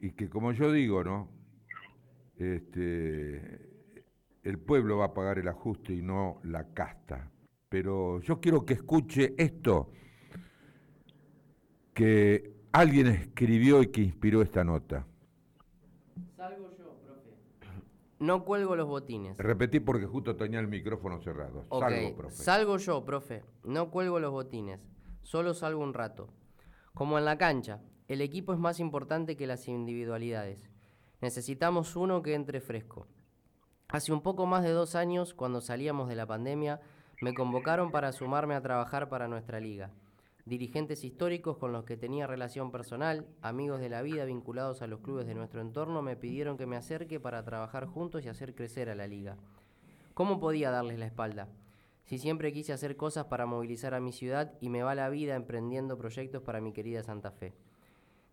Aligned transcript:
y 0.00 0.12
que 0.12 0.28
como 0.28 0.52
yo 0.52 0.72
digo, 0.72 1.02
¿no? 1.04 1.28
Este, 2.36 3.76
el 4.42 4.58
pueblo 4.58 4.98
va 4.98 5.06
a 5.06 5.14
pagar 5.14 5.38
el 5.38 5.48
ajuste 5.48 5.94
y 5.94 6.02
no 6.02 6.40
la 6.44 6.72
casta. 6.72 7.30
Pero 7.68 8.20
yo 8.20 8.40
quiero 8.40 8.64
que 8.64 8.74
escuche 8.74 9.34
esto 9.36 9.90
que 11.94 12.54
alguien 12.72 13.06
escribió 13.08 13.82
y 13.82 13.88
que 13.88 14.02
inspiró 14.02 14.42
esta 14.42 14.62
nota. 14.62 15.06
Salgo 16.36 16.70
yo, 16.76 16.94
profe. 17.02 17.30
No 18.18 18.44
cuelgo 18.44 18.76
los 18.76 18.86
botines. 18.86 19.36
Repetí 19.38 19.80
porque 19.80 20.06
justo 20.06 20.36
tenía 20.36 20.60
el 20.60 20.68
micrófono 20.68 21.18
cerrado. 21.20 21.64
Salgo, 21.70 22.16
profe. 22.16 22.36
Salgo 22.36 22.76
yo, 22.76 23.04
profe. 23.04 23.42
No 23.64 23.90
cuelgo 23.90 24.20
los 24.20 24.30
botines. 24.30 24.78
Solo 25.22 25.54
salgo 25.54 25.82
un 25.82 25.94
rato. 25.94 26.28
Como 26.92 27.18
en 27.18 27.24
la 27.24 27.36
cancha, 27.36 27.80
el 28.08 28.20
equipo 28.20 28.52
es 28.52 28.58
más 28.58 28.78
importante 28.78 29.36
que 29.36 29.48
las 29.48 29.66
individualidades. 29.66 30.70
Necesitamos 31.20 31.96
uno 31.96 32.22
que 32.22 32.34
entre 32.34 32.60
fresco. 32.60 33.08
Hace 33.88 34.12
un 34.12 34.20
poco 34.20 34.46
más 34.46 34.62
de 34.62 34.70
dos 34.70 34.94
años, 34.94 35.34
cuando 35.34 35.60
salíamos 35.60 36.08
de 36.08 36.14
la 36.14 36.26
pandemia, 36.26 36.80
me 37.20 37.34
convocaron 37.34 37.90
para 37.90 38.12
sumarme 38.12 38.54
a 38.54 38.62
trabajar 38.62 39.08
para 39.08 39.26
nuestra 39.26 39.58
liga. 39.58 39.90
Dirigentes 40.44 41.02
históricos 41.02 41.56
con 41.56 41.72
los 41.72 41.84
que 41.84 41.96
tenía 41.96 42.28
relación 42.28 42.70
personal, 42.70 43.26
amigos 43.42 43.80
de 43.80 43.88
la 43.88 44.02
vida 44.02 44.24
vinculados 44.24 44.82
a 44.82 44.86
los 44.86 45.00
clubes 45.00 45.26
de 45.26 45.34
nuestro 45.34 45.60
entorno, 45.60 46.02
me 46.02 46.14
pidieron 46.14 46.56
que 46.56 46.66
me 46.66 46.76
acerque 46.76 47.18
para 47.18 47.44
trabajar 47.44 47.86
juntos 47.86 48.24
y 48.24 48.28
hacer 48.28 48.54
crecer 48.54 48.88
a 48.88 48.94
la 48.94 49.08
liga. 49.08 49.36
¿Cómo 50.14 50.38
podía 50.38 50.70
darles 50.70 51.00
la 51.00 51.06
espalda? 51.06 51.48
Si 52.04 52.18
siempre 52.18 52.52
quise 52.52 52.72
hacer 52.72 52.96
cosas 52.96 53.26
para 53.26 53.46
movilizar 53.46 53.94
a 53.94 54.00
mi 54.00 54.12
ciudad 54.12 54.52
y 54.60 54.68
me 54.68 54.84
va 54.84 54.94
la 54.94 55.08
vida 55.08 55.34
emprendiendo 55.34 55.98
proyectos 55.98 56.42
para 56.42 56.60
mi 56.60 56.72
querida 56.72 57.02
Santa 57.02 57.32
Fe. 57.32 57.52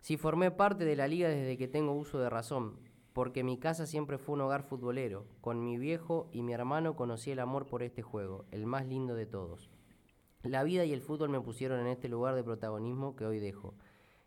Si 0.04 0.18
formé 0.18 0.50
parte 0.50 0.84
de 0.84 0.96
la 0.96 1.08
liga 1.08 1.30
desde 1.30 1.56
que 1.56 1.66
tengo 1.66 1.94
uso 1.94 2.18
de 2.18 2.28
razón, 2.28 2.78
porque 3.14 3.42
mi 3.42 3.56
casa 3.56 3.86
siempre 3.86 4.18
fue 4.18 4.34
un 4.34 4.42
hogar 4.42 4.62
futbolero. 4.62 5.24
Con 5.40 5.64
mi 5.64 5.78
viejo 5.78 6.28
y 6.30 6.42
mi 6.42 6.52
hermano 6.52 6.94
conocí 6.94 7.30
el 7.30 7.38
amor 7.38 7.64
por 7.64 7.82
este 7.82 8.02
juego, 8.02 8.44
el 8.50 8.66
más 8.66 8.86
lindo 8.86 9.14
de 9.14 9.24
todos. 9.24 9.70
La 10.42 10.62
vida 10.62 10.84
y 10.84 10.92
el 10.92 11.00
fútbol 11.00 11.30
me 11.30 11.40
pusieron 11.40 11.80
en 11.80 11.86
este 11.86 12.10
lugar 12.10 12.34
de 12.34 12.44
protagonismo 12.44 13.16
que 13.16 13.24
hoy 13.24 13.38
dejo. 13.38 13.72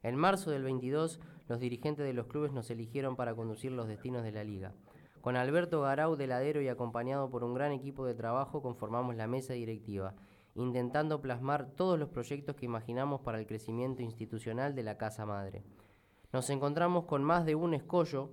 En 0.02 0.15
marzo 0.15 0.49
del 0.49 0.63
22, 0.63 1.19
los 1.47 1.59
dirigentes 1.59 2.07
de 2.07 2.13
los 2.13 2.25
clubes 2.25 2.52
nos 2.52 2.71
eligieron 2.71 3.15
para 3.15 3.35
conducir 3.35 3.71
los 3.71 3.87
destinos 3.87 4.23
de 4.23 4.31
la 4.31 4.43
liga. 4.43 4.73
Con 5.21 5.35
Alberto 5.35 5.81
Garau 5.81 6.15
de 6.15 6.25
ladero 6.25 6.59
y 6.59 6.69
acompañado 6.69 7.30
por 7.30 7.43
un 7.43 7.53
gran 7.53 7.71
equipo 7.71 8.03
de 8.07 8.15
trabajo 8.15 8.63
conformamos 8.63 9.15
la 9.15 9.27
mesa 9.27 9.53
directiva 9.53 10.15
intentando 10.58 11.22
plasmar 11.22 11.72
todos 11.75 11.97
los 11.97 12.09
proyectos 12.09 12.55
que 12.55 12.66
imaginamos 12.66 13.22
para 13.22 13.39
el 13.39 13.47
crecimiento 13.47 14.02
institucional 14.02 14.75
de 14.75 14.83
la 14.83 14.97
Casa 14.97 15.25
Madre. 15.25 15.64
Nos 16.33 16.49
encontramos 16.49 17.05
con 17.05 17.23
más 17.23 17.45
de 17.45 17.55
un 17.55 17.73
escollo 17.73 18.31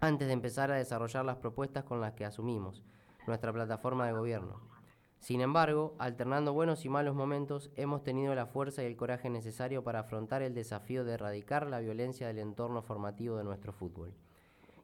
antes 0.00 0.26
de 0.26 0.32
empezar 0.32 0.72
a 0.72 0.76
desarrollar 0.76 1.24
las 1.24 1.36
propuestas 1.36 1.84
con 1.84 2.00
las 2.00 2.14
que 2.14 2.24
asumimos 2.24 2.82
nuestra 3.26 3.52
plataforma 3.52 4.06
de 4.06 4.12
gobierno. 4.12 4.60
Sin 5.20 5.40
embargo, 5.40 5.94
alternando 5.98 6.52
buenos 6.52 6.84
y 6.84 6.88
malos 6.88 7.14
momentos, 7.14 7.70
hemos 7.76 8.02
tenido 8.02 8.34
la 8.34 8.46
fuerza 8.46 8.82
y 8.82 8.86
el 8.86 8.96
coraje 8.96 9.30
necesario 9.30 9.84
para 9.84 10.00
afrontar 10.00 10.42
el 10.42 10.54
desafío 10.54 11.04
de 11.04 11.12
erradicar 11.12 11.68
la 11.68 11.78
violencia 11.78 12.26
del 12.26 12.40
entorno 12.40 12.82
formativo 12.82 13.36
de 13.36 13.44
nuestro 13.44 13.72
fútbol. 13.72 14.12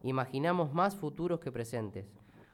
Imaginamos 0.03 0.73
más 0.73 0.95
futuros 0.95 1.41
que 1.41 1.51
presentes, 1.51 2.07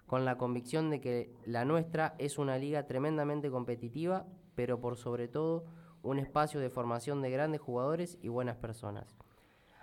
con 0.06 0.24
la 0.24 0.36
convicción 0.36 0.90
de 0.90 1.00
que 1.00 1.32
la 1.46 1.64
nuestra 1.64 2.14
es 2.18 2.38
una 2.38 2.58
liga 2.58 2.86
tremendamente 2.86 3.50
competitiva, 3.50 4.26
pero 4.54 4.80
por 4.80 4.96
sobre 4.96 5.28
todo 5.28 5.64
un 6.02 6.18
espacio 6.18 6.60
de 6.60 6.70
formación 6.70 7.22
de 7.22 7.30
grandes 7.30 7.60
jugadores 7.60 8.18
y 8.22 8.28
buenas 8.28 8.56
personas. 8.56 9.16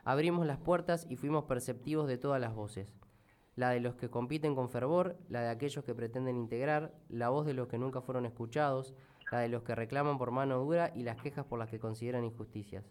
Abrimos 0.04 0.46
las 0.46 0.60
puertas 0.60 1.06
y 1.10 1.16
fuimos 1.16 1.46
perceptivos 1.46 2.08
de 2.08 2.18
todas 2.18 2.40
las 2.40 2.54
voces. 2.54 2.96
La 3.56 3.70
de 3.72 3.80
los 3.80 3.96
que 3.96 4.10
compiten 4.10 4.56
con 4.56 4.70
fervor, 4.70 5.18
la 5.30 5.42
de 5.42 5.50
aquellos 5.50 5.84
que 5.84 5.94
pretenden 5.94 6.38
integrar, 6.38 6.94
la 7.10 7.30
voz 7.30 7.46
de 7.46 7.54
los 7.54 7.68
que 7.68 7.78
nunca 7.78 8.02
fueron 8.02 8.26
escuchados, 8.26 8.94
la 9.32 9.40
de 9.40 9.50
los 9.50 9.64
que 9.64 9.76
reclaman 9.76 10.18
por 10.18 10.32
mano 10.32 10.60
dura 10.60 10.92
y 10.96 11.04
las 11.04 11.22
quejas 11.22 11.46
por 11.46 11.60
las 11.60 11.70
que 11.70 11.80
consideran 11.80 12.24
injusticias. 12.24 12.86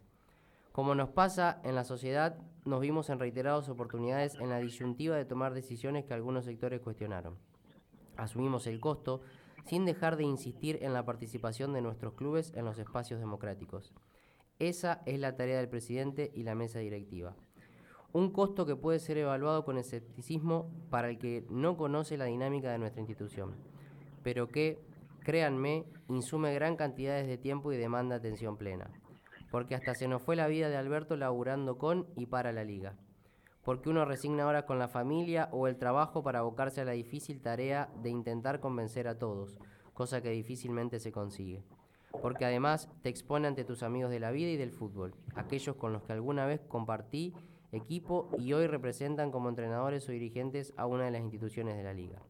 Como 0.73 0.95
nos 0.95 1.09
pasa 1.09 1.61
en 1.65 1.75
la 1.75 1.83
sociedad, 1.83 2.39
nos 2.65 2.81
vimos 2.81 3.11
en 3.11 3.19
reiteradas 3.19 3.69
oportunidades 3.69 4.37
en 4.37 4.51
la 4.51 4.61
disyuntiva 4.61 5.17
de 5.17 5.25
tomar 5.25 5.53
decisiones 5.53 6.05
que 6.05 6.15
algunos 6.15 6.45
sectores 6.45 6.81
cuestionaron. 6.81 7.37
Asumimos 8.17 8.69
el 8.69 8.79
costo 8.79 9.21
sin 9.65 9.85
dejar 9.85 10.17
de 10.17 10.23
insistir 10.23 10.79
en 10.83 10.93
la 10.93 11.05
participación 11.05 11.73
de 11.73 11.83
nuestros 11.83 12.15
clubes 12.15 12.53
en 12.55 12.65
los 12.65 12.79
espacios 12.79 13.19
democráticos. 13.19 13.93
Esa 14.61 15.03
es 15.07 15.19
la 15.19 15.35
tarea 15.37 15.59
del 15.59 15.69
presidente 15.69 16.31
y 16.35 16.45
la 16.45 16.55
mesa 16.55 16.79
directiva. 16.79 17.35
Un 18.13 18.31
costo 18.31 18.65
que 18.65 18.77
puede 18.77 19.01
ser 19.01 19.19
evaluado 19.19 19.65
con 19.65 19.77
escepticismo 19.77 20.71
para 20.89 21.11
el 21.11 21.19
que 21.19 21.47
no 21.51 21.77
conoce 21.77 22.17
la 22.17 22.27
dinámica 22.27 22.71
de 22.71 22.79
nuestra 22.79 23.01
institución, 23.01 23.57
pero 24.23 24.49
que, 24.49 24.79
créanme, 25.25 25.85
insume 26.09 26.55
gran 26.55 26.77
cantidades 26.77 27.27
de 27.27 27.39
tiempo 27.39 27.73
y 27.73 27.77
demanda 27.77 28.17
atención 28.17 28.57
plena 28.57 28.89
porque 29.51 29.75
hasta 29.75 29.95
se 29.95 30.09
nos 30.09 30.23
fue 30.23 30.37
la 30.37 30.47
vida 30.47 30.69
de 30.69 30.77
Alberto 30.77 31.17
laburando 31.17 31.79
con 31.79 32.07
y 32.17 32.27
para 32.27 32.53
la 32.53 32.65
liga. 32.65 32.97
Porque 33.65 33.91
uno 33.91 34.05
resigna 34.05 34.45
ahora 34.45 34.65
con 34.65 34.79
la 34.79 34.89
familia 34.89 35.49
o 35.53 35.67
el 35.67 35.77
trabajo 35.77 36.23
para 36.23 36.39
abocarse 36.39 36.81
a 36.81 36.85
la 36.85 36.93
difícil 36.93 37.41
tarea 37.41 37.91
de 38.03 38.11
intentar 38.11 38.61
convencer 38.61 39.07
a 39.07 39.19
todos, 39.19 39.59
cosa 39.93 40.23
que 40.23 40.31
difícilmente 40.31 40.99
se 41.01 41.13
consigue. 41.13 41.63
Porque 42.23 42.45
además 42.45 42.89
te 43.03 43.09
expone 43.09 43.49
ante 43.49 43.65
tus 43.65 43.83
amigos 43.83 44.11
de 44.11 44.21
la 44.21 44.31
vida 44.31 44.51
y 44.51 44.57
del 44.57 44.73
fútbol, 44.73 45.15
aquellos 45.35 45.77
con 45.77 45.93
los 45.93 46.03
que 46.03 46.13
alguna 46.13 46.47
vez 46.47 46.61
compartí 46.67 47.35
equipo 47.73 48.29
y 48.39 48.53
hoy 48.53 48.67
representan 48.67 49.31
como 49.31 49.49
entrenadores 49.49 50.09
o 50.09 50.13
dirigentes 50.13 50.73
a 50.77 50.87
una 50.87 51.05
de 51.05 51.13
las 51.13 51.23
instituciones 51.23 51.77
de 51.77 51.85
la 51.85 51.95
liga. 51.95 52.21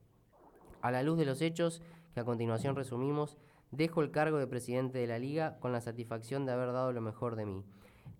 A 0.82 0.90
la 0.90 1.02
luz 1.02 1.18
de 1.18 1.24
los 1.24 1.40
hechos, 1.40 1.82
que 2.14 2.20
a 2.20 2.24
continuación 2.24 2.76
resumimos, 2.76 3.38
Dejo 3.72 4.02
el 4.02 4.10
cargo 4.10 4.38
de 4.38 4.48
presidente 4.48 4.98
de 4.98 5.06
la 5.06 5.20
liga 5.20 5.58
con 5.60 5.72
la 5.72 5.80
satisfacción 5.80 6.44
de 6.44 6.52
haber 6.52 6.72
dado 6.72 6.92
lo 6.92 7.00
mejor 7.00 7.36
de 7.36 7.46
mí. 7.46 7.64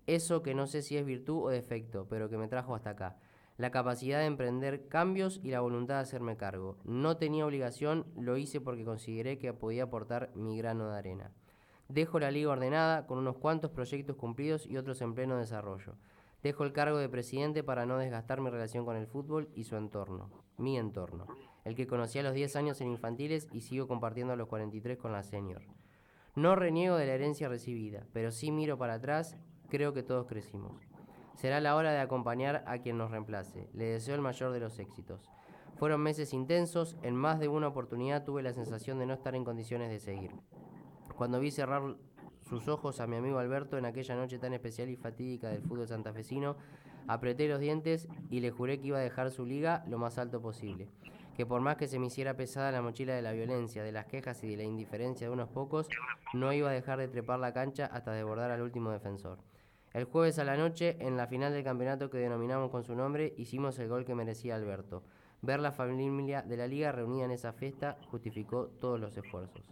Eso 0.07 0.43
que 0.43 0.55
no 0.55 0.65
sé 0.65 0.81
si 0.81 0.95
es 0.95 1.05
virtud 1.05 1.43
o 1.43 1.49
defecto, 1.49 2.07
pero 2.09 2.29
que 2.29 2.37
me 2.37 2.47
trajo 2.47 2.73
hasta 2.73 2.91
acá. 2.91 3.17
La 3.57 3.69
capacidad 3.69 4.19
de 4.19 4.27
emprender 4.27 4.87
cambios 4.87 5.41
y 5.43 5.51
la 5.51 5.59
voluntad 5.59 5.95
de 5.95 6.01
hacerme 6.01 6.37
cargo. 6.37 6.77
No 6.85 7.17
tenía 7.17 7.45
obligación, 7.45 8.05
lo 8.15 8.37
hice 8.37 8.61
porque 8.61 8.85
consideré 8.85 9.37
que 9.37 9.51
podía 9.51 9.83
aportar 9.83 10.31
mi 10.35 10.57
grano 10.57 10.89
de 10.89 10.97
arena. 10.97 11.31
Dejo 11.89 12.17
la 12.17 12.31
liga 12.31 12.51
ordenada, 12.51 13.05
con 13.05 13.17
unos 13.17 13.35
cuantos 13.35 13.71
proyectos 13.71 14.15
cumplidos 14.15 14.65
y 14.65 14.77
otros 14.77 15.01
en 15.01 15.13
pleno 15.13 15.37
desarrollo. 15.37 15.95
Dejo 16.41 16.63
el 16.63 16.71
cargo 16.71 16.97
de 16.97 17.09
presidente 17.09 17.61
para 17.61 17.85
no 17.85 17.97
desgastar 17.97 18.39
mi 18.39 18.49
relación 18.49 18.85
con 18.85 18.95
el 18.95 19.05
fútbol 19.05 19.49
y 19.53 19.65
su 19.65 19.75
entorno, 19.75 20.29
mi 20.57 20.77
entorno 20.77 21.27
el 21.63 21.75
que 21.75 21.87
conocí 21.87 22.19
a 22.19 22.23
los 22.23 22.33
10 22.33 22.55
años 22.55 22.81
en 22.81 22.89
infantiles 22.89 23.47
y 23.51 23.61
sigo 23.61 23.87
compartiendo 23.87 24.33
a 24.33 24.35
los 24.35 24.47
43 24.47 24.97
con 24.97 25.11
la 25.11 25.23
senior. 25.23 25.61
No 26.35 26.55
reniego 26.55 26.95
de 26.95 27.05
la 27.05 27.13
herencia 27.13 27.49
recibida, 27.49 28.05
pero 28.13 28.31
sí 28.31 28.51
miro 28.51 28.77
para 28.77 28.95
atrás, 28.95 29.37
creo 29.69 29.93
que 29.93 30.03
todos 30.03 30.27
crecimos. 30.27 30.73
Será 31.35 31.59
la 31.59 31.75
hora 31.75 31.91
de 31.91 31.99
acompañar 31.99 32.63
a 32.67 32.79
quien 32.79 32.97
nos 32.97 33.11
reemplace. 33.11 33.69
Le 33.73 33.85
deseo 33.85 34.15
el 34.15 34.21
mayor 34.21 34.51
de 34.51 34.59
los 34.59 34.79
éxitos. 34.79 35.29
Fueron 35.75 36.01
meses 36.01 36.33
intensos, 36.33 36.95
en 37.01 37.15
más 37.15 37.39
de 37.39 37.47
una 37.47 37.67
oportunidad 37.67 38.23
tuve 38.23 38.43
la 38.43 38.53
sensación 38.53 38.99
de 38.99 39.07
no 39.07 39.13
estar 39.13 39.35
en 39.35 39.43
condiciones 39.43 39.89
de 39.89 39.99
seguir. 39.99 40.31
Cuando 41.17 41.39
vi 41.39 41.51
cerrar 41.51 41.97
sus 42.41 42.67
ojos 42.67 42.99
a 42.99 43.07
mi 43.07 43.15
amigo 43.15 43.39
Alberto 43.39 43.77
en 43.77 43.85
aquella 43.85 44.15
noche 44.15 44.39
tan 44.39 44.53
especial 44.53 44.89
y 44.89 44.95
fatídica 44.95 45.49
del 45.49 45.63
fútbol 45.63 45.87
santafesino, 45.87 46.55
apreté 47.07 47.47
los 47.47 47.59
dientes 47.59 48.07
y 48.29 48.39
le 48.39 48.51
juré 48.51 48.79
que 48.79 48.87
iba 48.87 48.99
a 48.99 49.01
dejar 49.01 49.31
su 49.31 49.45
liga 49.45 49.83
lo 49.87 49.97
más 49.97 50.17
alto 50.17 50.41
posible 50.41 50.89
que 51.35 51.45
por 51.45 51.61
más 51.61 51.77
que 51.77 51.87
se 51.87 51.99
me 51.99 52.07
hiciera 52.07 52.35
pesada 52.35 52.71
la 52.71 52.81
mochila 52.81 53.13
de 53.13 53.21
la 53.21 53.31
violencia, 53.31 53.83
de 53.83 53.91
las 53.91 54.05
quejas 54.05 54.43
y 54.43 54.49
de 54.49 54.57
la 54.57 54.63
indiferencia 54.63 55.27
de 55.27 55.33
unos 55.33 55.49
pocos, 55.49 55.87
no 56.33 56.53
iba 56.53 56.69
a 56.69 56.73
dejar 56.73 56.99
de 56.99 57.07
trepar 57.07 57.39
la 57.39 57.53
cancha 57.53 57.85
hasta 57.85 58.11
desbordar 58.11 58.51
al 58.51 58.61
último 58.61 58.91
defensor. 58.91 59.39
El 59.93 60.05
jueves 60.05 60.39
a 60.39 60.45
la 60.45 60.55
noche, 60.55 60.95
en 60.99 61.17
la 61.17 61.27
final 61.27 61.51
del 61.51 61.65
campeonato 61.65 62.09
que 62.09 62.17
denominamos 62.17 62.71
con 62.71 62.83
su 62.83 62.95
nombre, 62.95 63.33
hicimos 63.37 63.77
el 63.79 63.89
gol 63.89 64.05
que 64.05 64.15
merecía 64.15 64.55
Alberto. 64.55 65.03
Ver 65.41 65.59
la 65.59 65.71
familia 65.71 66.43
de 66.43 66.55
la 66.55 66.67
liga 66.67 66.91
reunida 66.91 67.25
en 67.25 67.31
esa 67.31 67.51
fiesta 67.51 67.97
justificó 68.09 68.67
todos 68.67 68.99
los 68.99 69.17
esfuerzos. 69.17 69.63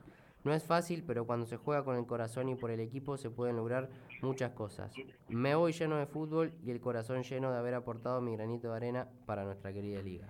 No 0.44 0.54
es 0.54 0.64
fácil, 0.64 1.04
pero 1.06 1.26
cuando 1.26 1.46
se 1.46 1.58
juega 1.58 1.84
con 1.84 1.98
el 1.98 2.06
corazón 2.06 2.50
y 2.50 2.56
por 2.56 2.72
el 2.72 2.80
equipo 2.80 3.18
se 3.18 3.30
pueden 3.30 3.58
lograr 3.58 3.90
muchas 4.22 4.52
cosas. 4.52 4.92
Me 5.28 5.54
voy 5.54 5.74
lleno 5.74 5.98
de 5.98 6.06
fútbol 6.06 6.54
y 6.64 6.72
el 6.72 6.80
corazón 6.80 7.24
lleno 7.24 7.52
de 7.52 7.58
haber 7.58 7.74
aportado 7.74 8.22
mi 8.22 8.36
granito 8.36 8.72
de 8.72 8.78
arena 8.78 9.08
para 9.26 9.44
nuestra 9.44 9.74
querida 9.74 10.02
liga. 10.02 10.28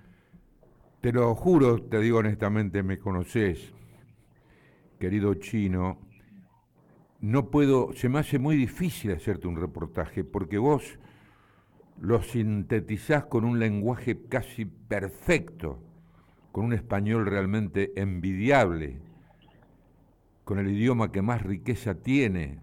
Te 1.02 1.14
lo 1.14 1.34
juro, 1.34 1.82
te 1.82 1.98
digo 2.02 2.18
honestamente, 2.18 2.84
me 2.84 3.00
conoces, 3.00 3.74
querido 5.00 5.34
chino. 5.36 5.98
No 7.22 7.50
puedo, 7.50 7.94
se 7.94 8.10
me 8.10 8.20
hace 8.20 8.38
muy 8.38 8.58
difícil 8.58 9.14
hacerte 9.14 9.48
un 9.48 9.56
reportaje 9.56 10.26
porque 10.26 10.58
vos 10.58 11.00
lo 12.02 12.22
sintetizás 12.22 13.26
con 13.26 13.46
un 13.46 13.60
lenguaje 13.60 14.20
casi 14.28 14.66
perfecto, 14.66 15.82
con 16.52 16.66
un 16.66 16.74
español 16.74 17.26
realmente 17.28 17.94
envidiable, 17.96 19.00
con 20.44 20.60
el 20.60 20.70
idioma 20.70 21.14
que 21.14 21.22
más 21.22 21.44
riqueza 21.44 21.96
tiene, 21.96 22.60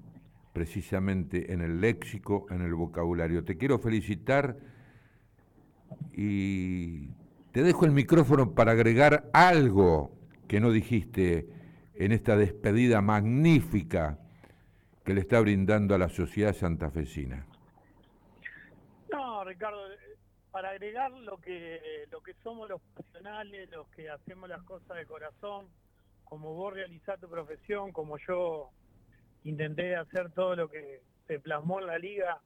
precisamente 0.52 1.54
en 1.54 1.62
el 1.62 1.80
léxico, 1.80 2.46
en 2.50 2.60
el 2.60 2.74
vocabulario. 2.74 3.44
Te 3.44 3.56
quiero 3.56 3.78
felicitar 3.78 4.58
y 6.12 7.08
te 7.56 7.62
dejo 7.62 7.86
el 7.86 7.92
micrófono 7.92 8.54
para 8.54 8.72
agregar 8.72 9.30
algo 9.32 10.10
que 10.46 10.60
no 10.60 10.70
dijiste 10.70 11.48
en 11.94 12.12
esta 12.12 12.36
despedida 12.36 13.00
magnífica 13.00 14.18
que 15.02 15.14
le 15.14 15.22
está 15.22 15.40
brindando 15.40 15.94
a 15.94 15.98
la 15.98 16.10
sociedad 16.10 16.52
santafesina. 16.52 17.46
No, 19.10 19.42
Ricardo, 19.42 19.78
para 20.50 20.68
agregar 20.68 21.10
lo 21.12 21.38
que, 21.38 21.80
lo 22.10 22.20
que 22.20 22.34
somos 22.42 22.68
los 22.68 22.82
profesionales, 22.92 23.70
los 23.70 23.88
que 23.88 24.10
hacemos 24.10 24.50
las 24.50 24.62
cosas 24.64 24.94
de 24.94 25.06
corazón, 25.06 25.66
como 26.24 26.52
vos 26.52 26.74
realizás 26.74 27.18
tu 27.20 27.30
profesión, 27.30 27.90
como 27.90 28.18
yo 28.18 28.68
intenté 29.44 29.96
hacer 29.96 30.30
todo 30.32 30.56
lo 30.56 30.68
que 30.68 31.00
se 31.26 31.40
plasmó 31.40 31.80
en 31.80 31.86
la 31.86 31.98
liga, 31.98 32.38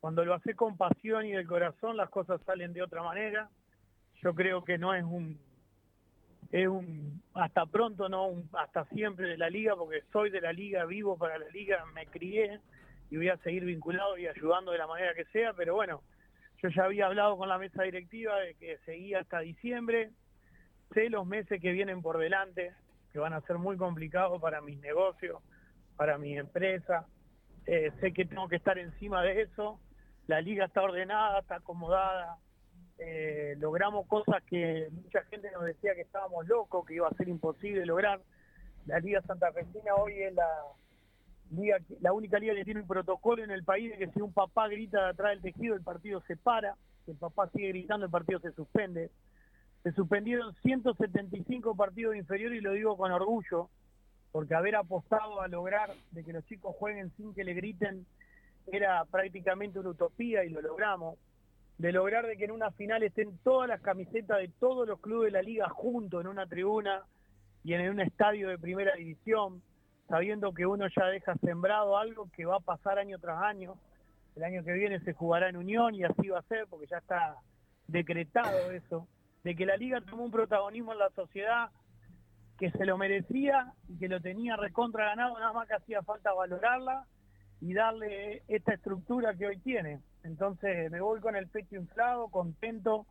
cuando 0.00 0.24
lo 0.24 0.34
haces 0.34 0.56
con 0.56 0.76
pasión 0.76 1.24
y 1.24 1.30
del 1.34 1.46
corazón 1.46 1.96
las 1.96 2.10
cosas 2.10 2.40
salen 2.44 2.72
de 2.72 2.82
otra 2.82 3.04
manera. 3.04 3.48
Yo 4.26 4.34
creo 4.34 4.64
que 4.64 4.76
no 4.76 4.92
es 4.92 5.04
un 5.04 5.38
es 6.50 6.66
un 6.66 7.22
hasta 7.32 7.64
pronto, 7.64 8.08
no 8.08 8.42
hasta 8.54 8.84
siempre 8.86 9.28
de 9.28 9.38
la 9.38 9.48
liga, 9.48 9.76
porque 9.76 10.02
soy 10.12 10.30
de 10.30 10.40
la 10.40 10.52
liga, 10.52 10.84
vivo 10.84 11.16
para 11.16 11.38
la 11.38 11.48
liga, 11.50 11.84
me 11.94 12.06
crié 12.06 12.58
y 13.08 13.18
voy 13.18 13.28
a 13.28 13.36
seguir 13.36 13.64
vinculado 13.64 14.18
y 14.18 14.26
ayudando 14.26 14.72
de 14.72 14.78
la 14.78 14.88
manera 14.88 15.14
que 15.14 15.26
sea, 15.26 15.52
pero 15.52 15.76
bueno, 15.76 16.02
yo 16.60 16.70
ya 16.70 16.86
había 16.86 17.06
hablado 17.06 17.36
con 17.36 17.48
la 17.48 17.56
mesa 17.56 17.84
directiva 17.84 18.36
de 18.40 18.56
que 18.56 18.78
seguía 18.78 19.20
hasta 19.20 19.38
diciembre, 19.38 20.10
sé 20.92 21.08
los 21.08 21.24
meses 21.24 21.62
que 21.62 21.70
vienen 21.70 22.02
por 22.02 22.18
delante, 22.18 22.72
que 23.12 23.20
van 23.20 23.32
a 23.32 23.42
ser 23.42 23.58
muy 23.58 23.76
complicados 23.76 24.42
para 24.42 24.60
mis 24.60 24.80
negocios, 24.80 25.40
para 25.94 26.18
mi 26.18 26.36
empresa, 26.36 27.06
eh, 27.64 27.92
sé 28.00 28.12
que 28.12 28.24
tengo 28.24 28.48
que 28.48 28.56
estar 28.56 28.76
encima 28.76 29.22
de 29.22 29.42
eso, 29.42 29.78
la 30.26 30.40
liga 30.40 30.64
está 30.64 30.82
ordenada, 30.82 31.38
está 31.38 31.56
acomodada, 31.56 32.38
eh, 32.98 33.56
logramos 33.58 34.06
cosas 34.06 34.42
que 34.44 34.88
mucha 34.90 35.22
gente 35.24 35.50
nos 35.50 35.64
decía 35.64 35.94
que 35.94 36.02
estábamos 36.02 36.46
locos, 36.46 36.86
que 36.86 36.94
iba 36.94 37.08
a 37.08 37.14
ser 37.14 37.28
imposible 37.28 37.84
lograr. 37.84 38.20
La 38.86 39.00
Liga 39.00 39.20
Santa 39.22 39.52
Santafesina 39.52 39.94
hoy 39.96 40.14
es 40.22 40.34
la 40.34 40.48
liga, 41.50 41.78
la 42.00 42.12
única 42.12 42.38
liga 42.38 42.54
que 42.54 42.64
tiene 42.64 42.80
un 42.80 42.86
protocolo 42.86 43.44
en 43.44 43.50
el 43.50 43.64
país 43.64 43.90
de 43.90 43.98
que 43.98 44.12
si 44.12 44.20
un 44.20 44.32
papá 44.32 44.68
grita 44.68 45.02
de 45.02 45.10
atrás 45.10 45.30
del 45.32 45.42
tejido, 45.42 45.74
el 45.74 45.82
partido 45.82 46.22
se 46.26 46.36
para, 46.36 46.76
si 47.04 47.10
el 47.10 47.16
papá 47.16 47.48
sigue 47.50 47.68
gritando, 47.68 48.06
el 48.06 48.12
partido 48.12 48.40
se 48.40 48.52
suspende. 48.52 49.10
Se 49.82 49.92
suspendieron 49.92 50.54
175 50.62 51.76
partidos 51.76 52.16
inferiores 52.16 52.58
y 52.58 52.62
lo 52.62 52.72
digo 52.72 52.96
con 52.96 53.12
orgullo, 53.12 53.68
porque 54.32 54.54
haber 54.54 54.76
apostado 54.76 55.40
a 55.40 55.48
lograr 55.48 55.90
de 56.12 56.24
que 56.24 56.32
los 56.32 56.44
chicos 56.46 56.74
jueguen 56.76 57.12
sin 57.16 57.34
que 57.34 57.44
le 57.44 57.54
griten 57.54 58.06
era 58.66 59.04
prácticamente 59.04 59.78
una 59.78 59.90
utopía 59.90 60.44
y 60.44 60.50
lo 60.50 60.60
logramos 60.60 61.16
de 61.78 61.92
lograr 61.92 62.26
de 62.26 62.36
que 62.36 62.44
en 62.44 62.52
una 62.52 62.70
final 62.70 63.02
estén 63.02 63.36
todas 63.38 63.68
las 63.68 63.80
camisetas 63.80 64.38
de 64.38 64.48
todos 64.48 64.88
los 64.88 65.00
clubes 65.00 65.32
de 65.32 65.38
la 65.38 65.42
liga 65.42 65.68
juntos 65.68 66.22
en 66.22 66.28
una 66.28 66.46
tribuna 66.46 67.02
y 67.64 67.74
en 67.74 67.90
un 67.90 68.00
estadio 68.00 68.48
de 68.48 68.58
primera 68.58 68.94
división, 68.94 69.62
sabiendo 70.08 70.54
que 70.54 70.66
uno 70.66 70.86
ya 70.88 71.06
deja 71.06 71.34
sembrado 71.36 71.98
algo 71.98 72.30
que 72.34 72.46
va 72.46 72.56
a 72.56 72.60
pasar 72.60 72.98
año 72.98 73.18
tras 73.18 73.42
año. 73.42 73.74
El 74.36 74.44
año 74.44 74.64
que 74.64 74.72
viene 74.72 75.00
se 75.00 75.12
jugará 75.12 75.48
en 75.48 75.56
Unión 75.56 75.94
y 75.94 76.04
así 76.04 76.28
va 76.28 76.38
a 76.38 76.42
ser 76.42 76.66
porque 76.68 76.86
ya 76.86 76.98
está 76.98 77.36
decretado 77.88 78.70
eso, 78.70 79.06
de 79.44 79.54
que 79.54 79.66
la 79.66 79.76
liga 79.76 80.00
tomó 80.00 80.24
un 80.24 80.30
protagonismo 80.30 80.92
en 80.92 80.98
la 80.98 81.10
sociedad 81.10 81.70
que 82.58 82.70
se 82.70 82.86
lo 82.86 82.96
merecía 82.96 83.72
y 83.88 83.98
que 83.98 84.08
lo 84.08 84.20
tenía 84.20 84.56
recontra 84.56 85.06
ganado, 85.06 85.38
nada 85.38 85.52
más 85.52 85.68
que 85.68 85.74
hacía 85.74 86.02
falta 86.02 86.32
valorarla 86.32 87.06
y 87.66 87.74
darle 87.74 88.44
esta 88.46 88.74
estructura 88.74 89.34
que 89.34 89.48
hoy 89.48 89.58
tiene. 89.58 89.98
Entonces 90.22 90.88
me 90.88 91.00
voy 91.00 91.20
con 91.20 91.34
el 91.34 91.48
pecho 91.48 91.74
inflado, 91.74 92.28
contento 92.28 93.06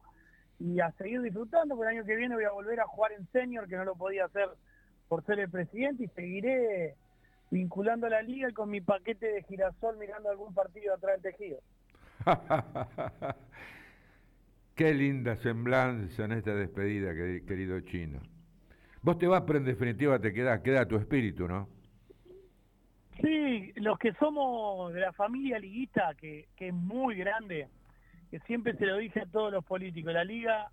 y 0.60 0.80
a 0.80 0.92
seguir 0.94 1.22
disfrutando, 1.22 1.76
porque 1.76 1.92
el 1.92 1.98
año 1.98 2.08
que 2.08 2.16
viene 2.16 2.36
voy 2.36 2.46
a 2.46 2.52
volver 2.52 2.80
a 2.80 2.88
jugar 2.88 3.12
en 3.12 3.28
senior, 3.34 3.68
que 3.68 3.76
no 3.76 3.84
lo 3.84 3.96
podía 3.96 4.26
hacer 4.26 4.48
por 5.10 5.26
ser 5.26 5.40
el 5.40 5.50
presidente, 5.50 6.06
y 6.06 6.08
seguiré 6.08 6.96
vinculando 7.52 8.08
a 8.08 8.12
la 8.12 8.22
liga 8.22 8.50
y 8.50 8.54
con 8.54 8.70
mi 8.70 8.80
paquete 8.80 9.28
de 9.28 9.44
girasol 9.44 9.98
mirando 9.98 10.30
algún 10.30 10.54
partido 10.54 10.94
atrás 10.94 11.22
del 11.22 11.34
tejido. 11.34 11.60
Qué 14.76 14.94
linda 14.94 15.36
semblanza 15.36 16.24
en 16.24 16.32
esta 16.32 16.56
despedida, 16.56 17.14
querido 17.14 17.82
chino. 17.82 18.22
Vos 19.02 19.18
te 19.18 19.28
vas, 19.28 19.44
pero 19.46 19.60
en 19.60 19.66
definitiva 19.66 20.18
te 20.18 20.32
queda, 20.32 20.64
queda 20.64 20.88
tu 20.88 20.96
espíritu, 20.96 21.46
¿no? 21.46 21.75
Sí, 23.22 23.72
los 23.76 23.98
que 23.98 24.14
somos 24.14 24.94
de 24.94 25.00
la 25.00 25.14
familia 25.14 25.58
liguista, 25.58 26.14
que, 26.16 26.48
que 26.56 26.68
es 26.70 26.74
muy 26.74 27.16
grande, 27.16 27.70
que 28.30 28.40
siempre 28.42 28.76
se 28.76 28.86
lo 28.86 28.98
dije 28.98 29.22
a 29.22 29.26
todos 29.26 29.52
los 29.52 29.64
políticos, 29.64 30.14
la 30.14 30.24
liga 30.24 30.70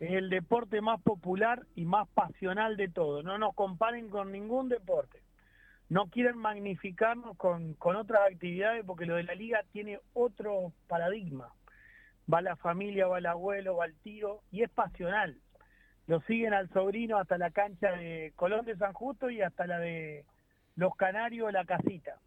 es 0.00 0.12
el 0.12 0.30
deporte 0.30 0.80
más 0.80 1.00
popular 1.02 1.66
y 1.74 1.84
más 1.84 2.08
pasional 2.08 2.76
de 2.76 2.88
todo. 2.88 3.22
No 3.22 3.38
nos 3.38 3.54
comparen 3.54 4.08
con 4.08 4.32
ningún 4.32 4.68
deporte. 4.68 5.20
No 5.88 6.06
quieren 6.06 6.38
magnificarnos 6.38 7.36
con, 7.36 7.74
con 7.74 7.96
otras 7.96 8.22
actividades 8.30 8.84
porque 8.84 9.06
lo 9.06 9.16
de 9.16 9.24
la 9.24 9.34
liga 9.34 9.62
tiene 9.72 10.00
otro 10.12 10.72
paradigma. 10.88 11.52
Va 12.32 12.40
la 12.40 12.56
familia, 12.56 13.06
va 13.06 13.18
el 13.18 13.26
abuelo, 13.26 13.76
va 13.76 13.86
el 13.86 13.94
tío 13.96 14.40
y 14.50 14.62
es 14.62 14.70
pasional. 14.70 15.36
Lo 16.06 16.20
siguen 16.22 16.54
al 16.54 16.68
sobrino 16.70 17.18
hasta 17.18 17.38
la 17.38 17.50
cancha 17.50 17.92
de 17.92 18.32
Colón 18.36 18.64
de 18.64 18.76
San 18.76 18.92
Justo 18.92 19.30
y 19.30 19.42
hasta 19.42 19.66
la 19.66 19.78
de 19.78 20.24
los 20.76 20.94
Canarios, 20.96 21.52
la 21.52 21.64
casita. 21.64 22.20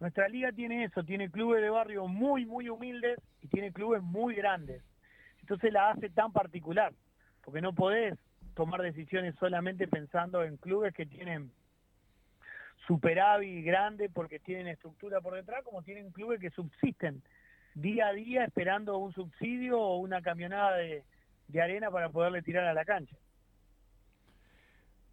Nuestra 0.00 0.28
liga 0.28 0.52
tiene 0.52 0.84
eso, 0.84 1.02
tiene 1.02 1.30
clubes 1.30 1.60
de 1.62 1.70
barrio 1.70 2.06
muy, 2.06 2.46
muy 2.46 2.68
humildes 2.68 3.18
y 3.42 3.48
tiene 3.48 3.72
clubes 3.72 4.02
muy 4.02 4.34
grandes. 4.34 4.82
Entonces 5.40 5.72
la 5.72 5.90
hace 5.90 6.08
tan 6.10 6.32
particular, 6.32 6.92
porque 7.42 7.60
no 7.60 7.72
podés 7.72 8.16
tomar 8.54 8.82
decisiones 8.82 9.34
solamente 9.40 9.88
pensando 9.88 10.44
en 10.44 10.56
clubes 10.56 10.94
que 10.94 11.06
tienen 11.06 11.50
superávit 12.86 13.64
grande 13.64 14.08
porque 14.08 14.38
tienen 14.38 14.68
estructura 14.68 15.20
por 15.20 15.34
detrás, 15.34 15.64
como 15.64 15.82
tienen 15.82 16.10
clubes 16.10 16.40
que 16.40 16.50
subsisten 16.50 17.22
día 17.74 18.08
a 18.08 18.12
día 18.12 18.44
esperando 18.44 18.98
un 18.98 19.12
subsidio 19.12 19.80
o 19.80 19.98
una 19.98 20.22
camionada 20.22 20.76
de, 20.76 21.04
de 21.48 21.62
arena 21.62 21.90
para 21.90 22.08
poderle 22.08 22.42
tirar 22.42 22.64
a 22.64 22.74
la 22.74 22.84
cancha. 22.84 23.16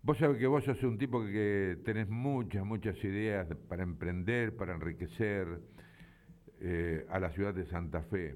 Vos 0.05 0.19
sabés 0.19 0.37
que 0.37 0.45
vos 0.45 0.63
sos 0.63 0.83
un 0.83 0.99
tipo 0.99 1.25
que 1.25 1.79
tenés 1.83 2.07
muchas, 2.07 2.63
muchas 2.63 2.95
ideas 3.03 3.47
para 3.67 3.81
emprender, 3.81 4.55
para 4.55 4.75
enriquecer 4.75 5.47
eh, 6.61 7.07
a 7.09 7.19
la 7.19 7.31
ciudad 7.31 7.55
de 7.55 7.65
Santa 7.65 8.03
Fe. 8.03 8.35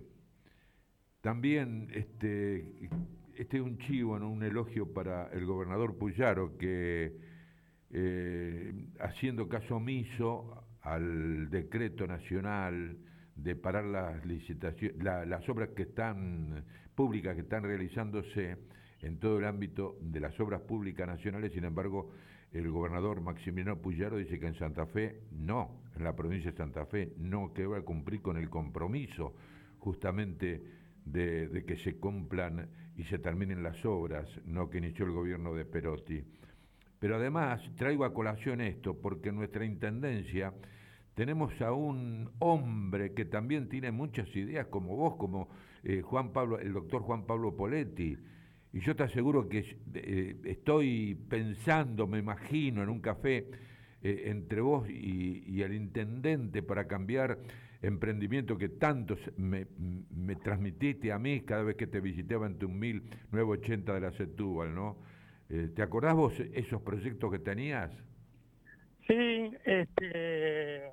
También 1.22 1.92
este, 1.94 2.90
este 3.36 3.58
es 3.58 3.64
un 3.64 3.78
chivo, 3.78 4.16
un 4.16 4.42
elogio 4.42 4.92
para 4.92 5.28
el 5.28 5.46
gobernador 5.46 5.96
Puyaro, 5.96 6.58
que 6.58 7.16
eh, 7.92 8.74
haciendo 9.00 9.48
caso 9.48 9.76
omiso 9.76 10.66
al 10.82 11.52
decreto 11.52 12.08
nacional 12.08 12.98
de 13.36 13.56
parar 13.56 13.86
las 13.86 14.26
licitaciones, 14.26 14.98
las 15.04 15.48
obras 15.48 15.70
que 15.76 15.84
están 15.84 16.66
públicas 16.96 17.36
que 17.36 17.42
están 17.42 17.62
realizándose, 17.62 18.58
en 19.02 19.20
todo 19.20 19.40
el 19.40 19.46
ámbito 19.46 19.98
de 20.02 20.20
las 20.20 20.40
obras 20.40 20.62
públicas 20.62 21.08
nacionales, 21.08 21.54
sin 21.54 21.64
embargo, 21.64 22.12
el 22.52 22.70
gobernador 22.70 23.22
Maximiliano 23.22 23.78
Puyaro 23.78 24.18
dice 24.18 24.40
que 24.40 24.48
en 24.48 24.56
Santa 24.56 24.86
Fe 24.86 25.22
no, 25.32 25.82
en 25.96 26.04
la 26.04 26.16
provincia 26.16 26.52
de 26.52 26.58
Santa 26.58 26.86
Fe 26.86 27.14
no, 27.18 27.54
que 27.54 27.66
va 27.66 27.78
a 27.78 27.82
cumplir 27.82 28.22
con 28.22 28.38
el 28.38 28.50
compromiso 28.50 29.36
justamente 29.78 30.62
de, 31.06 31.64
que 31.66 31.78
se 31.78 31.98
cumplan 31.98 32.70
y 32.96 33.04
se 33.04 33.20
terminen 33.20 33.64
las 33.64 33.86
obras, 33.86 34.28
no 34.46 34.70
que 34.70 34.80
inició 34.80 35.06
el 35.06 35.12
gobierno 35.12 35.54
de 35.54 35.66
Perotti. 35.66 36.24
Pero 37.00 37.16
además 37.16 37.62
traigo 37.76 38.04
a 38.04 38.14
colación 38.14 38.62
esto 38.62 39.00
porque 39.00 39.30
en 39.30 39.36
nuestra 39.36 39.64
intendencia 39.64 40.54
tenemos 41.14 41.62
a 41.62 41.72
un 41.72 42.30
hombre 42.40 43.14
que 43.14 43.26
también 43.26 43.70
tiene 43.70 43.92
muchas 43.92 44.34
ideas 44.36 44.68
como 44.68 44.96
vos, 44.96 45.16
como 45.16 45.50
eh, 45.84 46.02
Juan 46.02 46.32
Pablo, 46.32 46.60
el 46.60 46.74
doctor 46.74 47.02
Juan 47.02 47.26
Pablo 47.26 47.56
Poletti, 47.56 48.18
y 48.72 48.82
yo 48.82 48.96
te 48.96 49.04
aseguro 49.04 49.50
que 49.50 49.78
eh, 49.96 50.36
estoy 50.46 51.16
pensando, 51.28 52.06
me 52.08 52.20
imagino, 52.20 52.84
en 52.84 52.90
un 52.90 53.00
café 53.00 53.48
eh, 54.02 54.24
entre 54.26 54.62
vos 54.62 54.88
y, 54.90 55.62
el 55.62 55.74
intendente 55.74 56.64
para 56.64 56.88
cambiar 56.88 57.38
emprendimiento 57.82 58.58
que 58.58 58.70
tanto 58.70 59.18
me, 59.38 59.66
transmitiste 60.36 61.12
a 61.12 61.20
mí 61.20 61.42
cada 61.42 61.64
vez 61.64 61.76
que 61.76 61.88
te 61.88 62.00
visitaba 62.00 62.46
en 62.46 62.58
tu 62.58 62.70
1980 62.70 63.94
de 63.94 64.00
la 64.00 64.12
Setúbal, 64.12 64.74
¿no? 64.74 64.98
Eh, 65.50 65.70
¿Te 65.76 65.82
acordás 65.82 66.16
vos 66.16 66.40
esos 66.54 66.82
proyectos 66.82 67.32
que 67.32 67.40
tenías? 67.40 67.92
Sí, 69.08 69.52
este, 69.66 70.92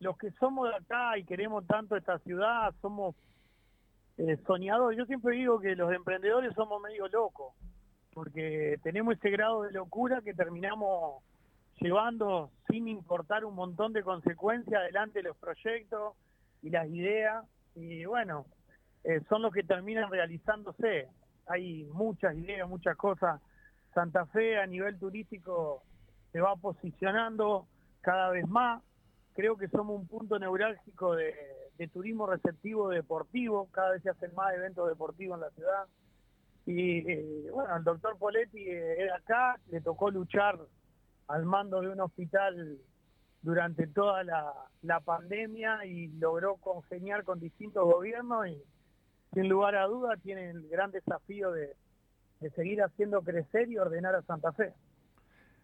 los 0.00 0.18
que 0.18 0.30
somos 0.32 0.68
de 0.68 0.76
acá 0.76 1.18
y 1.18 1.24
queremos 1.24 1.66
tanto 1.66 1.96
esta 1.96 2.18
ciudad, 2.18 2.74
somos 2.82 3.16
eh, 4.18 4.36
soñador. 4.46 4.94
Yo 4.94 5.06
siempre 5.06 5.36
digo 5.36 5.60
que 5.60 5.74
los 5.76 5.92
emprendedores 5.92 6.54
somos 6.54 6.80
medio 6.82 7.08
locos, 7.08 7.54
porque 8.12 8.78
tenemos 8.82 9.14
ese 9.14 9.30
grado 9.30 9.62
de 9.62 9.72
locura 9.72 10.20
que 10.22 10.34
terminamos 10.34 11.22
llevando 11.80 12.50
sin 12.68 12.88
importar 12.88 13.44
un 13.44 13.54
montón 13.54 13.92
de 13.92 14.02
consecuencias 14.02 14.80
adelante 14.80 15.22
los 15.22 15.36
proyectos 15.36 16.14
y 16.62 16.70
las 16.70 16.88
ideas 16.88 17.44
y 17.74 18.04
bueno, 18.04 18.46
eh, 19.02 19.20
son 19.28 19.42
los 19.42 19.52
que 19.52 19.64
terminan 19.64 20.10
realizándose. 20.10 21.08
Hay 21.46 21.84
muchas 21.92 22.34
ideas, 22.36 22.68
muchas 22.68 22.96
cosas. 22.96 23.40
Santa 23.92 24.26
Fe 24.26 24.58
a 24.58 24.66
nivel 24.66 24.98
turístico 24.98 25.82
se 26.32 26.40
va 26.40 26.56
posicionando 26.56 27.66
cada 28.00 28.30
vez 28.30 28.46
más. 28.48 28.82
Creo 29.34 29.56
que 29.56 29.68
somos 29.68 30.00
un 30.00 30.06
punto 30.06 30.38
neurálgico 30.38 31.16
de, 31.16 31.34
turismo 31.92 32.26
receptivo 32.26 32.88
deportivo. 32.88 33.68
Cada 33.72 33.92
vez 33.92 34.02
se 34.02 34.10
hacen 34.10 34.34
más 34.34 34.54
eventos 34.54 34.88
deportivos 34.88 35.36
en 35.36 35.40
la 35.40 35.50
ciudad. 35.50 35.86
Y 36.66 37.10
eh, 37.10 37.50
bueno, 37.52 37.76
el 37.76 37.84
doctor 37.84 38.16
Poletti 38.18 38.58
eh, 38.58 39.02
era 39.02 39.16
acá, 39.16 39.60
le 39.70 39.80
tocó 39.80 40.10
luchar 40.10 40.58
al 41.28 41.44
mando 41.44 41.80
de 41.80 41.88
un 41.88 42.00
hospital 42.00 42.78
durante 43.42 43.86
toda 43.86 44.24
la, 44.24 45.00
pandemia 45.04 45.84
y 45.86 46.08
logró 46.18 46.56
congeniar 46.56 47.24
con 47.24 47.40
distintos 47.40 47.84
gobiernos 47.84 48.48
y 48.48 48.62
sin 49.32 49.48
lugar 49.48 49.76
a 49.76 49.86
duda 49.86 50.16
tiene 50.22 50.50
el 50.50 50.68
gran 50.68 50.90
desafío 50.90 51.52
de, 51.52 51.74
seguir 52.54 52.82
haciendo 52.82 53.22
crecer 53.22 53.70
y 53.70 53.78
ordenar 53.78 54.14
a 54.14 54.22
Santa 54.22 54.52
Fe. 54.52 54.74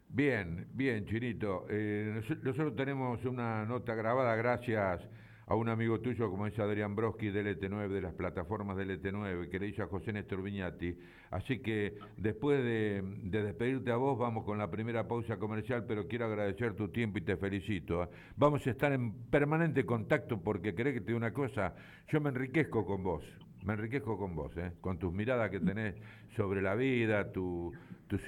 Bien, 0.09 0.67
bien, 0.73 1.05
Chinito. 1.07 1.67
Eh, 1.69 2.23
nosotros 2.43 2.75
tenemos 2.75 3.23
una 3.25 3.64
nota 3.67 3.95
grabada 3.95 4.35
gracias 4.37 5.02
a 5.47 5.54
un 5.56 5.68
amigo 5.68 6.00
tuyo 6.00 6.30
como 6.30 6.47
es 6.47 6.59
Adrián 6.59 6.94
Broski 6.94 7.30
del 7.30 7.59
ET9, 7.59 7.88
de 7.88 8.00
las 8.00 8.14
plataformas 8.14 8.76
del 8.76 9.00
ET9, 9.00 9.49
que 9.49 9.59
le 9.59 9.68
hizo 9.68 9.82
a 9.82 9.88
José 9.88 10.12
Néstor 10.12 10.42
Viñati. 10.42 10.97
Así 11.30 11.59
que 11.59 11.94
después 12.16 12.62
de, 12.62 13.02
despedirte 13.25 13.90
a 13.90 13.97
vos, 13.97 14.18
vamos 14.18 14.44
con 14.44 14.59
la 14.59 14.70
primera 14.70 15.09
pausa 15.09 15.38
comercial, 15.38 15.85
pero 15.87 16.06
quiero 16.06 16.26
agradecer 16.26 16.75
tu 16.75 16.88
tiempo 16.88 17.18
y 17.18 17.23
te 17.23 17.37
felicito. 17.37 18.04
¿eh? 18.04 18.09
Vamos 18.37 18.66
a 18.66 18.70
estar 18.70 18.92
en 18.92 19.12
permanente 19.30 19.85
contacto 19.85 20.40
porque 20.40 20.75
querés 20.75 20.94
que 20.94 21.00
te 21.00 21.06
diga 21.06 21.18
una 21.18 21.32
cosa, 21.32 21.75
yo 22.09 22.20
me 22.20 22.28
enriquezco 22.28 22.87
con 22.87 23.02
vos, 23.02 23.25
me 23.64 23.75
enriquezco 23.75 24.16
con 24.16 24.37
vos, 24.37 24.56
¿eh? 24.56 24.73
con 24.80 24.99
tus 24.99 25.12
miradas 25.12 25.50
que 25.50 25.59
tenés 25.61 25.97
sobre 26.37 26.62
la 26.62 26.76
vida, 26.76 27.32
tus 27.32 27.75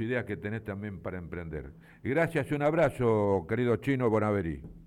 ideas 0.01 0.25
que 0.25 0.37
tenés 0.37 0.65
también 0.65 1.01
para 1.01 1.19
emprender. 1.19 1.73
gracias 2.03 2.51
y 2.51 2.55
un 2.55 2.63
abrazo, 2.63 3.47
querido 3.49 3.77
Chino 3.77 4.11
Bonaveri. 4.11 4.82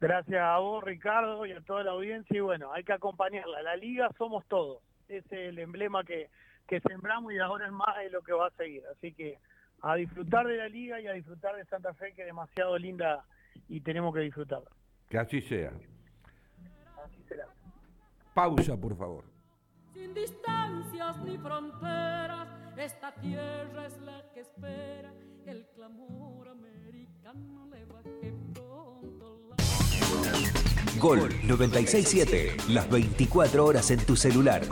Gracias 0.00 0.40
a 0.40 0.58
vos, 0.58 0.84
Ricardo, 0.84 1.46
y 1.46 1.52
a 1.52 1.60
toda 1.60 1.82
la 1.82 1.92
audiencia. 1.92 2.36
Y 2.36 2.40
bueno, 2.40 2.72
hay 2.72 2.84
que 2.84 2.92
acompañarla. 2.92 3.62
La 3.62 3.76
liga 3.76 4.10
somos 4.18 4.44
todos. 4.46 4.82
Ese 5.08 5.44
es 5.44 5.48
el 5.50 5.58
emblema 5.58 6.04
que, 6.04 6.28
que 6.66 6.80
sembramos 6.80 7.32
y 7.32 7.38
ahora 7.38 7.66
es 7.66 7.72
más 7.72 7.96
de 7.96 8.10
lo 8.10 8.22
que 8.22 8.32
va 8.32 8.48
a 8.48 8.50
seguir. 8.50 8.82
Así 8.92 9.12
que 9.12 9.38
a 9.82 9.94
disfrutar 9.94 10.46
de 10.46 10.56
la 10.56 10.68
liga 10.68 11.00
y 11.00 11.06
a 11.06 11.12
disfrutar 11.12 11.56
de 11.56 11.64
Santa 11.66 11.94
Fe, 11.94 12.12
que 12.12 12.22
es 12.22 12.26
demasiado 12.26 12.76
linda 12.78 13.24
y 13.68 13.80
tenemos 13.80 14.14
que 14.14 14.20
disfrutarla. 14.20 14.70
Que 15.08 15.18
así 15.18 15.40
sea. 15.42 15.72
Así 17.04 17.22
será. 17.28 17.46
Pausa, 18.34 18.76
por 18.76 18.96
favor. 18.96 19.24
Sin 19.92 20.12
distancias 20.12 21.16
ni 21.24 21.38
fronteras, 21.38 22.48
esta 22.76 23.12
tierra 23.14 23.86
es 23.86 23.98
la 24.00 24.22
que 24.34 24.40
espera 24.40 25.12
el 25.46 25.64
clamor 25.68 26.48
americano 26.48 27.66
le 27.70 27.84
baje 27.84 28.35
Gol 30.98 31.28
967, 31.44 32.56
las 32.68 32.88
24 32.88 33.64
horas 33.64 33.90
en 33.90 33.98
tu 34.00 34.16
celular. 34.16 34.62